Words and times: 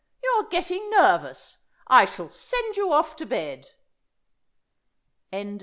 You 0.23 0.31
are 0.39 0.47
getting 0.47 0.89
nervous. 0.89 1.59
I 1.85 2.05
shall 2.05 2.27
send 2.27 2.75
you 2.75 2.91
off 2.91 3.15
to 3.17 3.25
bed." 3.27 3.67